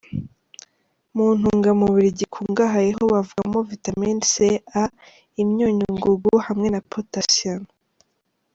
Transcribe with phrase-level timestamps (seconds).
[1.15, 4.33] Mu ntungamubiri gikungahayeho bavugamo vitamin C,
[4.81, 4.83] A,
[5.41, 7.63] imyunyungugu, hamwe na potassium.